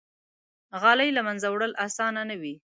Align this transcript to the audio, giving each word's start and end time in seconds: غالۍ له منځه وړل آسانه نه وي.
غالۍ 0.81 1.09
له 1.17 1.21
منځه 1.27 1.47
وړل 1.53 1.73
آسانه 1.85 2.21
نه 2.29 2.35
وي. 2.41 2.55